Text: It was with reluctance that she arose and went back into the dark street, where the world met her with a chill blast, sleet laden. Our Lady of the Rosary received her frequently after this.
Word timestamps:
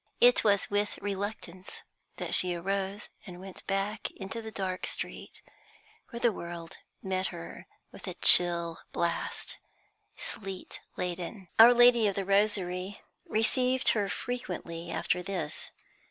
It 0.19 0.43
was 0.43 0.71
with 0.71 0.97
reluctance 0.97 1.83
that 2.17 2.33
she 2.33 2.55
arose 2.55 3.09
and 3.27 3.39
went 3.39 3.67
back 3.67 4.09
into 4.09 4.41
the 4.41 4.49
dark 4.49 4.87
street, 4.87 5.43
where 6.09 6.19
the 6.19 6.31
world 6.31 6.79
met 7.03 7.27
her 7.27 7.67
with 7.91 8.07
a 8.07 8.15
chill 8.15 8.79
blast, 8.93 9.57
sleet 10.17 10.79
laden. 10.97 11.49
Our 11.59 11.71
Lady 11.75 12.07
of 12.07 12.15
the 12.15 12.25
Rosary 12.25 13.01
received 13.25 13.89
her 13.89 14.09
frequently 14.09 14.89
after 14.89 15.21
this. 15.21 15.69